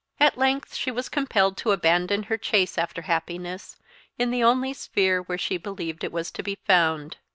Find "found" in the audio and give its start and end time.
6.65-7.17